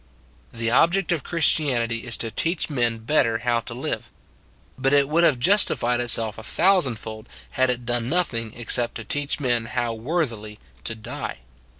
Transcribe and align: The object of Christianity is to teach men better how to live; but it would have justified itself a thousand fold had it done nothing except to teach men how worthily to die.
The 0.51 0.71
object 0.71 1.11
of 1.11 1.23
Christianity 1.23 2.05
is 2.07 2.17
to 2.17 2.31
teach 2.31 2.71
men 2.71 2.97
better 2.97 3.37
how 3.37 3.59
to 3.59 3.75
live; 3.75 4.09
but 4.75 4.93
it 4.93 5.07
would 5.07 5.23
have 5.23 5.37
justified 5.37 5.99
itself 5.99 6.39
a 6.39 6.41
thousand 6.41 6.95
fold 6.97 7.29
had 7.51 7.69
it 7.69 7.85
done 7.85 8.09
nothing 8.09 8.51
except 8.55 8.95
to 8.95 9.03
teach 9.03 9.39
men 9.39 9.65
how 9.65 9.93
worthily 9.93 10.57
to 10.85 10.95
die. 10.95 11.41